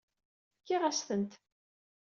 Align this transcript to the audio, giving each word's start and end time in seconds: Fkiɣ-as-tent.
Fkiɣ-as-tent. 0.59 1.31